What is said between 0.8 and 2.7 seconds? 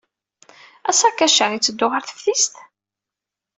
Asakac-a itteddu ɣer teftist?